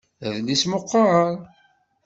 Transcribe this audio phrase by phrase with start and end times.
[0.27, 1.33] Adlis meqqer.